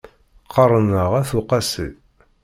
Qqaṛen-aɣ 0.45 1.11
At 1.21 1.31
Uqasi. 1.39 1.89